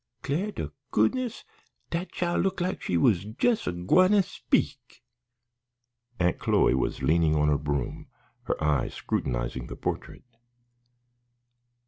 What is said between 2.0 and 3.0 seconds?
chile look like she